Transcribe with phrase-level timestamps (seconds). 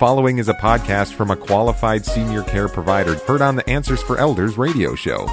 [0.00, 4.16] following is a podcast from a qualified senior care provider heard on the Answers for
[4.16, 5.26] Elders radio show.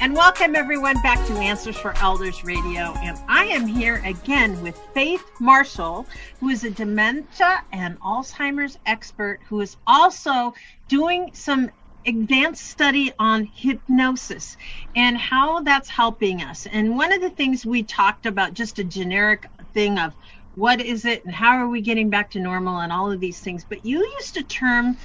[0.00, 2.94] And welcome everyone back to Answers for Elders Radio.
[3.02, 6.06] And I am here again with Faith Marshall,
[6.40, 10.54] who is a dementia and Alzheimer's expert who is also
[10.88, 11.70] doing some
[12.06, 14.56] advanced study on hypnosis
[14.96, 16.66] and how that's helping us.
[16.72, 19.44] And one of the things we talked about, just a generic
[19.74, 20.14] thing of
[20.54, 23.40] what is it and how are we getting back to normal and all of these
[23.40, 23.64] things.
[23.68, 24.96] But you used a term,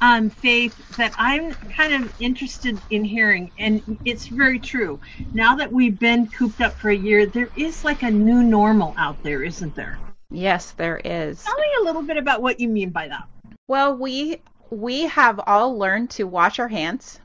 [0.00, 5.00] um, Faith, that I'm kind of interested in hearing, and it's very true.
[5.32, 8.94] Now that we've been cooped up for a year, there is like a new normal
[8.98, 9.98] out there, isn't there?
[10.30, 11.42] Yes, there is.
[11.42, 13.24] Tell me a little bit about what you mean by that.
[13.68, 17.20] Well, we we have all learned to wash our hands,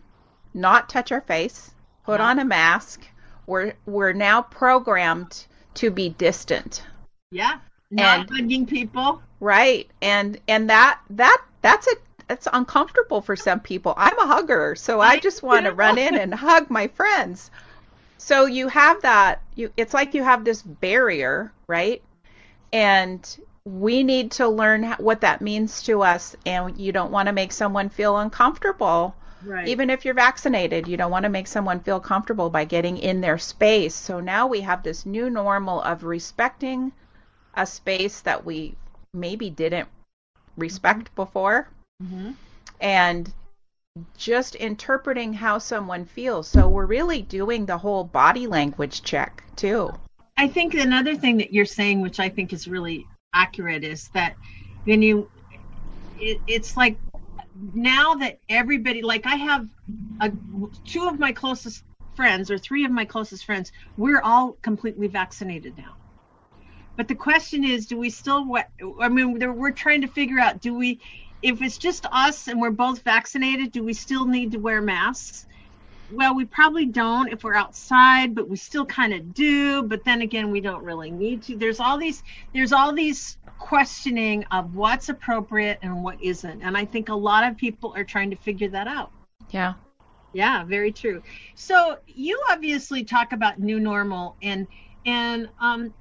[0.54, 1.72] not touch our face,
[2.06, 3.02] put on a mask.
[3.46, 6.84] We're we're now programmed to be distant.
[7.32, 7.60] Yeah.
[7.90, 9.22] Not and, hugging people.
[9.40, 9.90] Right.
[10.02, 11.96] And and that that that's a
[12.30, 13.94] it's uncomfortable for some people.
[13.96, 17.52] I'm a hugger, so I, I just want to run in and hug my friends.
[18.18, 22.02] So you have that you it's like you have this barrier, right?
[22.74, 27.34] And we need to learn what that means to us and you don't want to
[27.34, 29.68] make someone feel uncomfortable right.
[29.68, 33.20] even if you're vaccinated you don't want to make someone feel comfortable by getting in
[33.20, 36.94] their space so now we have this new normal of respecting
[37.58, 38.76] a space that we
[39.14, 39.90] maybe didn't
[40.56, 41.16] respect mm-hmm.
[41.16, 41.68] before
[42.02, 42.32] mm-hmm.
[42.80, 43.34] and
[44.16, 49.92] just interpreting how someone feels so we're really doing the whole body language check too
[50.38, 54.36] I think another thing that you're saying, which I think is really accurate is that
[54.86, 55.30] when you
[56.20, 56.98] it, it's like
[57.74, 59.68] now that everybody like i have
[60.22, 60.32] a,
[60.86, 61.84] two of my closest
[62.16, 65.97] friends or three of my closest friends we're all completely vaccinated now
[66.98, 68.68] but the question is do we still what
[69.00, 71.00] i mean we're trying to figure out do we
[71.42, 75.46] if it's just us and we're both vaccinated do we still need to wear masks
[76.12, 79.84] well, we probably don't if we're outside, but we still kind of do.
[79.84, 81.58] But then again, we don't really need to.
[81.58, 86.86] There's all these there's all these questioning of what's appropriate and what isn't, and I
[86.86, 89.12] think a lot of people are trying to figure that out.
[89.50, 89.74] Yeah.
[90.34, 91.24] Yeah, very true.
[91.56, 94.68] So you obviously talk about new normal and
[95.06, 95.94] and um,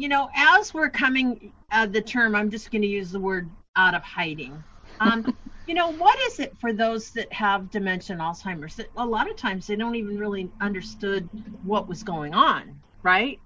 [0.00, 3.50] you know, as we're coming uh, the term, I'm just going to use the word
[3.76, 4.64] out of hiding.
[4.98, 9.04] Um, you know, what is it for those that have dementia and Alzheimer's that a
[9.04, 11.28] lot of times they don't even really understood
[11.64, 13.38] what was going on, right?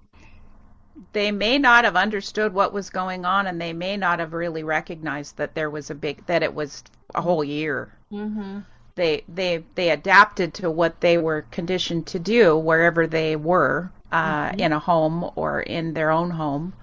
[1.11, 4.63] They may not have understood what was going on, and they may not have really
[4.63, 7.91] recognized that there was a big that it was a whole year.
[8.13, 8.59] Mm-hmm.
[8.95, 14.49] They they they adapted to what they were conditioned to do wherever they were uh,
[14.49, 14.59] mm-hmm.
[14.59, 16.73] in a home or in their own home,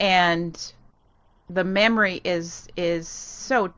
[0.00, 0.72] and
[1.48, 3.72] the memory is is so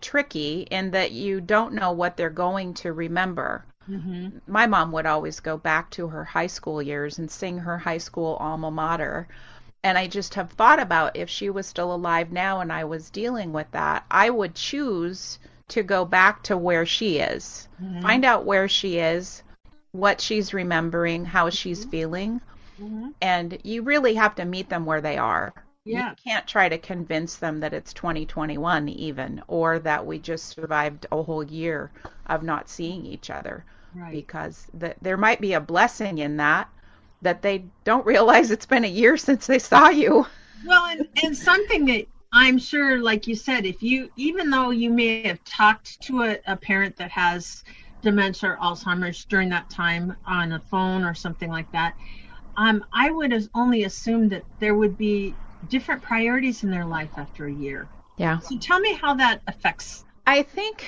[0.00, 3.64] tricky in that you don't know what they're going to remember.
[3.88, 4.38] Mm-hmm.
[4.46, 7.98] My mom would always go back to her high school years and sing her high
[7.98, 9.28] school alma mater.
[9.84, 13.10] And I just have thought about if she was still alive now and I was
[13.10, 18.02] dealing with that, I would choose to go back to where she is, mm-hmm.
[18.02, 19.42] find out where she is,
[19.92, 21.90] what she's remembering, how she's mm-hmm.
[21.90, 22.40] feeling.
[22.80, 23.08] Mm-hmm.
[23.20, 25.52] And you really have to meet them where they are.
[25.84, 26.10] Yeah.
[26.10, 31.06] You can't try to convince them that it's 2021 even or that we just survived
[31.10, 31.90] a whole year
[32.26, 33.64] of not seeing each other.
[33.94, 34.12] Right.
[34.12, 36.68] Because the, there might be a blessing in that
[37.20, 40.26] that they don't realize it's been a year since they saw you.
[40.66, 44.90] Well, and, and something that I'm sure, like you said, if you, even though you
[44.90, 47.62] may have talked to a, a parent that has
[48.02, 51.94] dementia or Alzheimer's during that time on a phone or something like that,
[52.56, 55.34] um, I would have only assumed that there would be
[55.68, 57.88] different priorities in their life after a year.
[58.16, 58.38] Yeah.
[58.40, 60.04] So tell me how that affects.
[60.26, 60.86] I think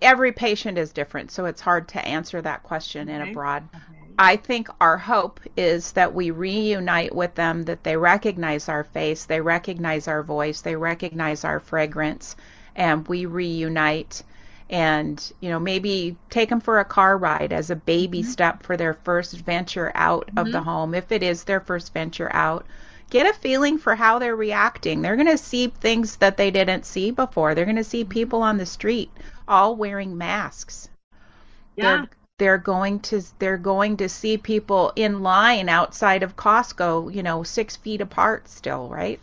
[0.00, 3.16] every patient is different, so it's hard to answer that question okay.
[3.16, 3.68] in a broad.
[3.74, 3.82] Okay.
[4.18, 9.24] I think our hope is that we reunite with them, that they recognize our face,
[9.24, 12.36] they recognize our voice, they recognize our fragrance,
[12.76, 14.22] and we reunite
[14.70, 18.30] and you know maybe take them for a car ride as a baby mm-hmm.
[18.30, 20.38] step for their first venture out mm-hmm.
[20.38, 20.68] of the mm-hmm.
[20.68, 22.64] home if it is their first venture out
[23.10, 25.00] get a feeling for how they're reacting.
[25.00, 27.54] They're going to see things that they didn't see before.
[27.54, 29.10] They're going to see people on the street
[29.46, 30.88] all wearing masks.
[31.76, 31.84] Yeah.
[31.84, 32.08] They're,
[32.38, 37.44] they're going to they're going to see people in line outside of Costco, you know,
[37.44, 39.20] six feet apart still, right?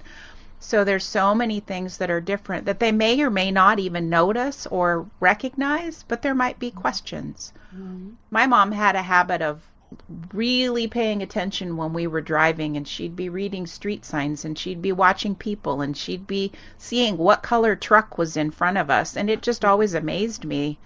[0.63, 4.09] So there's so many things that are different that they may or may not even
[4.09, 7.51] notice or recognize, but there might be questions.
[7.75, 8.11] Mm-hmm.
[8.29, 9.63] My mom had a habit of
[10.33, 14.83] really paying attention when we were driving and she'd be reading street signs and she'd
[14.83, 19.17] be watching people and she'd be seeing what color truck was in front of us
[19.17, 20.77] and it just always amazed me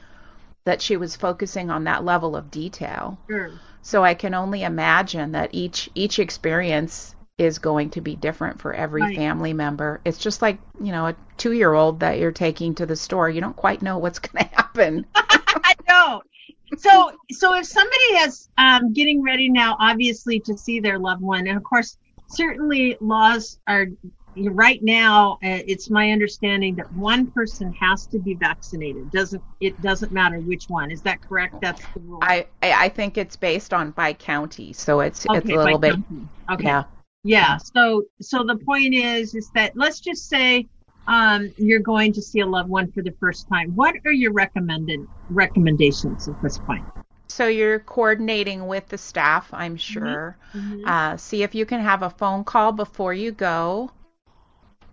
[0.63, 3.18] that she was focusing on that level of detail.
[3.27, 3.51] Sure.
[3.81, 8.74] So I can only imagine that each each experience is going to be different for
[8.74, 9.16] every Right.
[9.16, 10.00] family member.
[10.06, 13.30] It's just like, you know, a 2-year-old that you're taking to the store.
[13.30, 15.06] You don't quite know what's going to happen.
[15.16, 16.22] I know.
[16.78, 21.48] So, so if somebody is um, getting ready now, obviously to see their loved one,
[21.48, 21.98] and of course,
[22.28, 23.88] certainly laws are
[24.36, 25.34] right now.
[25.34, 29.12] Uh, it's my understanding that one person has to be vaccinated.
[29.12, 29.80] Doesn't it?
[29.82, 30.92] Doesn't matter which one.
[30.92, 31.62] Is that correct?
[31.62, 32.20] That's the rule.
[32.22, 36.28] I I think it's based on by county, so it's it's a little bit county.
[36.52, 36.64] Okay.
[36.66, 36.84] yeah.
[37.25, 37.57] Yeah.
[37.57, 40.68] So so the point is is that let's just say
[41.07, 43.72] um, you're going to see a loved one for the first time.
[43.72, 46.86] What are your recommended recommendations at this point?
[47.27, 50.38] So you're coordinating with the staff, I'm sure.
[50.86, 53.92] Uh, see if you can have a phone call before you go.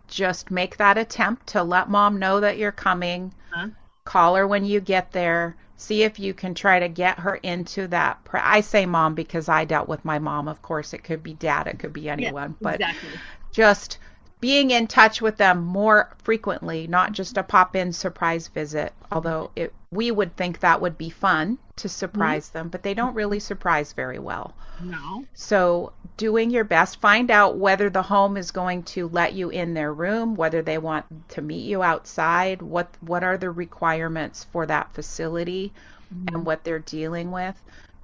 [0.09, 3.33] Just make that attempt to let mom know that you're coming.
[3.53, 3.69] Huh?
[4.05, 5.55] Call her when you get there.
[5.83, 8.21] See if you can try to get her into that.
[8.33, 10.47] I say mom because I dealt with my mom.
[10.47, 13.11] Of course, it could be dad, it could be anyone, but exactly.
[13.51, 13.99] just
[14.43, 18.93] being in touch with them more frequently, not just a pop in surprise visit.
[19.13, 22.59] Although it, we would think that would be fun to surprise mm-hmm.
[22.59, 24.53] them, but they don't really surprise very well.
[24.83, 25.25] No.
[25.33, 29.75] So, doing your best, find out whether the home is going to let you in
[29.75, 34.67] their room, whether they want to meet you outside, what what are the requirements for
[34.67, 35.73] that facility
[36.11, 36.45] and mm-hmm.
[36.45, 37.55] what they're dealing with.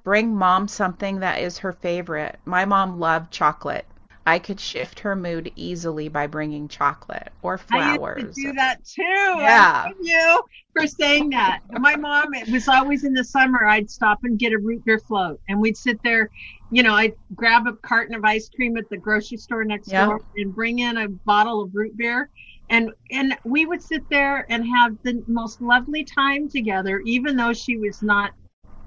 [0.05, 2.39] Bring mom something that is her favorite.
[2.45, 3.85] My mom loved chocolate.
[4.29, 8.17] I could shift her mood easily by bringing chocolate or flowers.
[8.23, 9.01] I used to do that too.
[9.03, 9.85] Yeah.
[9.87, 10.43] love you
[10.73, 11.61] for saying that.
[11.71, 13.65] My mom, it was always in the summer.
[13.65, 16.29] I'd stop and get a root beer float, and we'd sit there.
[16.69, 20.05] You know, I'd grab a carton of ice cream at the grocery store next Yeah.
[20.05, 22.29] door and bring in a bottle of root beer,
[22.69, 27.53] and and we would sit there and have the most lovely time together, even though
[27.53, 28.31] she was not.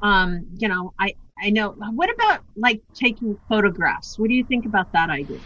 [0.03, 1.71] Um, you know, I I know.
[1.71, 4.19] What about like taking photographs?
[4.19, 5.41] What do you think about that idea?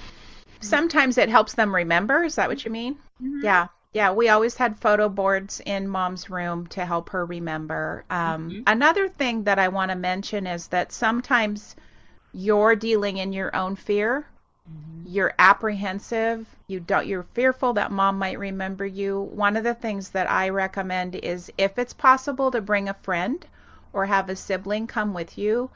[0.61, 2.25] Sometimes it helps them remember.
[2.25, 2.95] Is that what you mean?
[3.23, 3.45] Mm-hmm.
[3.45, 3.69] Yeah.
[3.93, 8.05] Yeah, we always had photo boards in mom's room to help her remember.
[8.11, 8.63] Um, mm-hmm.
[8.67, 11.77] Another thing that I want to mention is that sometimes
[12.35, 14.27] you're dealing in your own fear.
[14.71, 15.09] Mm-hmm.
[15.09, 16.47] You're apprehensive.
[16.67, 17.07] You don't.
[17.07, 19.21] You're fearful that mom might remember you.
[19.21, 23.47] One of the things that I recommend is if it's possible to bring a friend
[23.93, 25.71] or have a sibling come with you.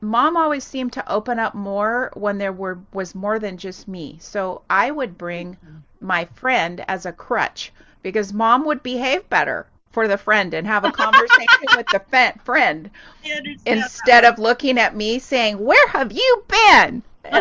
[0.00, 4.18] Mom always seemed to open up more when there were was more than just me.
[4.20, 5.76] So I would bring mm-hmm.
[6.00, 7.72] my friend as a crutch
[8.02, 12.02] because mom would behave better for the friend and have a conversation with the
[12.44, 12.90] friend
[13.24, 13.56] that.
[13.64, 17.02] instead of looking at me saying, "Where have you been?"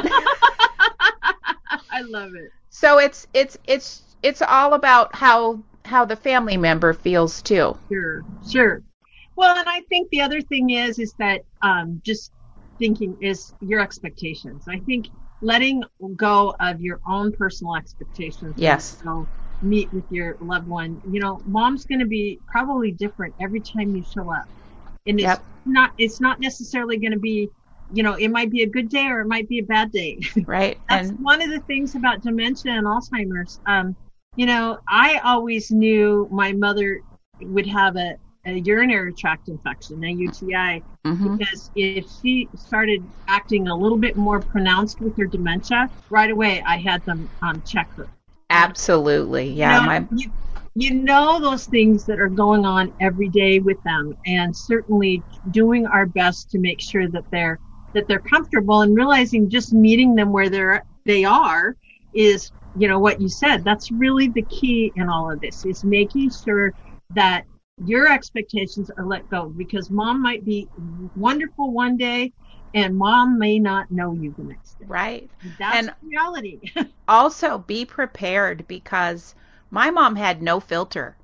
[1.91, 2.51] I love it.
[2.69, 7.77] so it's it's it's it's all about how how the family member feels too.
[7.89, 8.81] Sure, sure.
[9.35, 12.31] Well, and I think the other thing is, is that um, just
[12.79, 14.65] thinking is your expectations.
[14.67, 15.09] I think
[15.41, 15.83] letting
[16.15, 18.55] go of your own personal expectations.
[18.57, 18.97] Yes.
[19.03, 19.29] So
[19.61, 21.01] meet with your loved one.
[21.09, 24.45] You know, mom's going to be probably different every time you show up,
[25.05, 25.43] and it's Yep.
[25.65, 25.91] not.
[25.97, 27.49] It's not necessarily going to be.
[27.91, 30.19] You know, it might be a good day or it might be a bad day.
[30.45, 30.79] Right?
[30.89, 33.59] That's and one of the things about dementia and Alzheimer's.
[33.65, 33.95] Um,
[34.35, 37.01] you know, I always knew my mother
[37.41, 41.37] would have a, a urinary tract infection, a UTI, mhm.
[41.37, 46.61] because if she started acting a little bit more pronounced with her dementia, right away
[46.65, 48.07] I had them um, check her.
[48.49, 49.49] absolutely.
[49.49, 50.31] Yeah, know, my you,
[50.75, 55.85] you know those things that are going on every day with them, and certainly doing
[55.85, 57.59] our best to make sure that they're
[57.93, 61.75] that they're comfortable and realizing just meeting them where they're they are
[62.13, 65.83] is you know what you said that's really the key in all of this is
[65.83, 66.73] making sure
[67.11, 67.45] that
[67.85, 70.67] your expectations are let go because mom might be
[71.15, 72.31] wonderful one day
[72.75, 75.29] and mom may not know you the next day right.
[75.59, 76.59] that's And- reality
[77.07, 79.35] Also, be prepared because
[79.69, 81.17] my mom had no filter.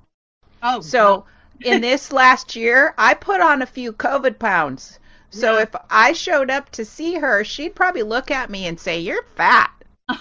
[0.62, 1.24] oh So
[1.64, 4.98] in this last year, I put on a few COVID pounds.
[5.30, 5.62] So Yeah.
[5.62, 9.22] if I showed up to see her, she'd probably look at me and say, "You're
[9.36, 9.70] fat."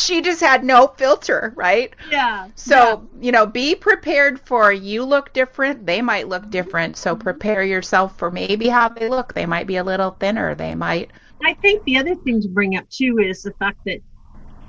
[0.00, 1.94] she just had no filter, right?
[2.10, 6.96] yeah So, you know, be prepared for you look different, they might look different.
[6.96, 7.22] So mm-hmm.
[7.22, 9.34] prepare yourself for maybe how they look.
[9.34, 10.54] They might be a little thinner.
[10.54, 11.10] They might
[11.44, 14.00] I think the other thing to bring up too is the fact that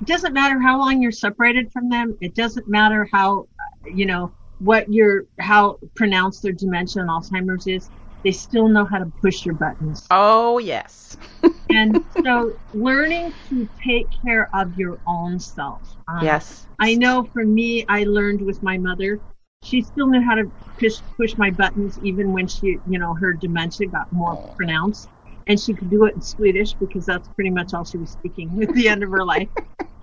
[0.00, 2.16] it doesn't matter how long you're separated from them.
[2.20, 3.48] It doesn't matter how,
[3.84, 7.88] you know, what your how pronounced their dementia and Alzheimer's is.
[8.22, 10.06] they still know how to push your buttons.
[10.10, 11.16] Oh, yes.
[11.72, 15.82] and so learning to take care of your own self.
[16.08, 16.66] Um, yes.
[16.78, 19.20] I know for me, I learned with my mother.
[19.62, 23.34] She still knew how to push push my buttons even when she, you know, her
[23.34, 25.08] dementia got more pronounced.
[25.46, 28.62] And she could do it in Swedish because that's pretty much all she was speaking
[28.62, 29.48] at the end of her life.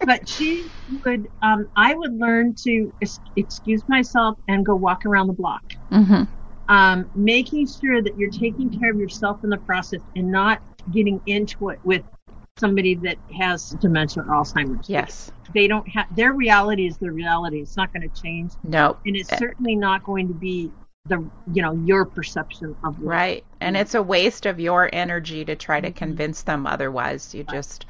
[0.05, 0.65] but she
[1.05, 2.91] would, um, I would learn to
[3.35, 5.63] excuse myself and go walk around the block.
[5.91, 6.23] Mm-hmm
[6.69, 10.59] um, making sure that you're taking care of yourself in the process and not
[10.91, 12.03] getting into it with
[12.57, 14.89] somebody that has dementia or Alzheimer's.
[14.89, 15.31] Yes.
[15.53, 17.61] They don't have their reality is their reality.
[17.61, 18.51] It's not going to change.
[18.63, 18.97] No.
[19.05, 20.71] And it's certainly not going to be
[21.05, 23.09] the you know your perception of life.
[23.09, 25.97] right and it's a waste of your energy to try to mm-hmm.
[25.97, 27.55] convince them otherwise you right.
[27.55, 27.85] just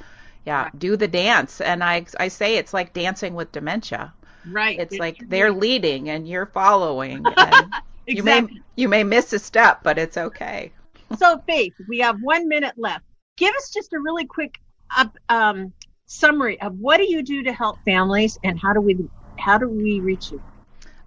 [0.46, 0.78] yeah right.
[0.78, 4.14] do the dance and i i say it's like dancing with dementia
[4.52, 7.74] right it's, like they're leading and you're following and
[8.08, 8.16] Exactly.
[8.16, 10.72] You may you may miss a step, but it's okay.
[11.16, 13.06] So, Faith, we have one minute left.
[13.38, 14.60] Give us just a really quick
[14.96, 15.74] up, um,
[16.08, 18.98] summary of what do you do to help families, and how do we
[19.38, 20.42] how do we reach you?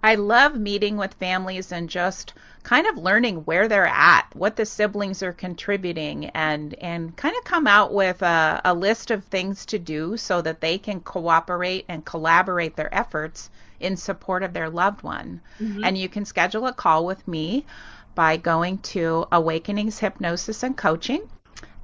[0.03, 4.65] I love meeting with families and just kind of learning where they're at, what the
[4.65, 9.65] siblings are contributing, and and kind of come out with a, a list of things
[9.67, 14.69] to do so that they can cooperate and collaborate their efforts in support of their
[14.69, 15.41] loved one.
[15.59, 15.83] Mm-hmm.
[15.83, 17.65] And you can schedule a call with me
[18.15, 21.21] by going to Awakenings Hypnosis and Coaching.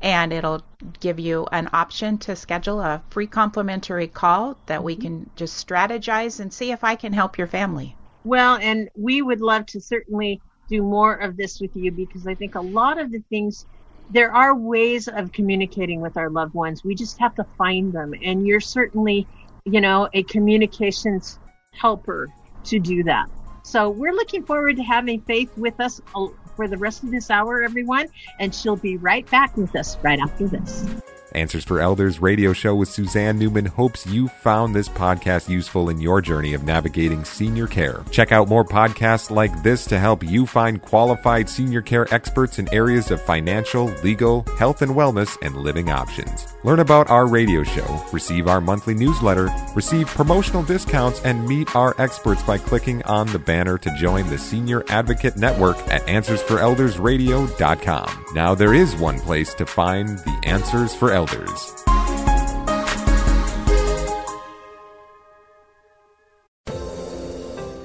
[0.02, 0.62] And it'll
[1.00, 6.40] give you an option to schedule a free complimentary call that we can just strategize
[6.40, 7.96] and see if I can help your family.
[8.24, 12.36] Well, and we would love to certainly do more of this with you because I
[12.36, 13.66] think a lot of the things
[14.10, 16.84] there are ways of communicating with our loved ones.
[16.84, 18.14] We just have to find them.
[18.24, 19.28] And you're certainly,
[19.66, 21.40] you know, a communications
[21.74, 22.30] helper
[22.66, 23.30] to do that.
[23.68, 27.30] So we're looking forward to having Faith with us uh, for the rest of this
[27.30, 28.08] hour, everyone,
[28.40, 30.86] and she'll be right back with us right after this.
[31.34, 36.00] Answers for Elders radio show with Suzanne Newman hopes you found this podcast useful in
[36.00, 38.06] your journey of navigating senior care.
[38.10, 42.74] Check out more podcasts like this to help you find qualified senior care experts in
[42.74, 46.48] areas of financial, legal, health and wellness, and living options.
[46.68, 51.96] Learn about our radio show, receive our monthly newsletter, receive promotional discounts, and meet our
[51.98, 58.26] experts by clicking on the banner to join the Senior Advocate Network at AnswersForEldersRadio.com.
[58.34, 61.74] Now there is one place to find the Answers for elders.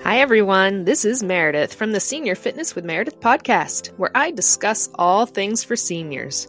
[0.03, 0.87] Hi, everyone.
[0.87, 5.63] This is Meredith from the Senior Fitness with Meredith podcast, where I discuss all things
[5.63, 6.49] for seniors